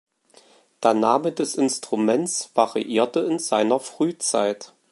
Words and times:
Der 0.81 0.95
Name 0.95 1.31
des 1.31 1.53
Instruments 1.53 2.49
variierte 2.55 3.19
in 3.19 3.37
seiner 3.37 3.79
Frühzeit. 3.79 4.73